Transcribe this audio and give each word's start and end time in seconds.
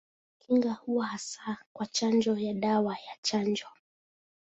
Kinga 0.39 0.71
huwa 0.73 1.05
hasa 1.07 1.57
kwa 1.73 1.85
chanjo 1.85 2.37
ya 2.37 2.53
dawa 2.53 2.93
ya 2.95 3.17
chanjo. 3.21 3.67